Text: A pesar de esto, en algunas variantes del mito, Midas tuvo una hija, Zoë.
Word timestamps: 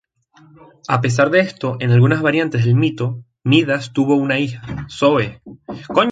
A 0.87 0.99
pesar 0.99 1.29
de 1.29 1.41
esto, 1.41 1.77
en 1.79 1.91
algunas 1.91 2.23
variantes 2.23 2.65
del 2.65 2.73
mito, 2.73 3.23
Midas 3.43 3.93
tuvo 3.93 4.15
una 4.15 4.39
hija, 4.39 4.63
Zoë. 4.89 5.39